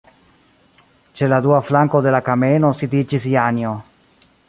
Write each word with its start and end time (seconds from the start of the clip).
Ĉe 1.19 1.29
la 1.33 1.39
dua 1.47 1.61
flanko 1.69 2.03
de 2.07 2.17
la 2.17 2.25
kameno 2.31 2.75
sidiĝis 2.83 3.33
Janjo. 3.37 3.81